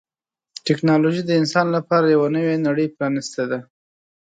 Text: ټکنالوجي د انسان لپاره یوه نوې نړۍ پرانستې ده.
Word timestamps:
ټکنالوجي 0.67 1.21
د 1.25 1.31
انسان 1.41 1.65
لپاره 1.75 2.05
یوه 2.15 2.27
نوې 2.35 2.55
نړۍ 2.67 2.87
پرانستې 2.95 3.43
ده. 3.51 3.59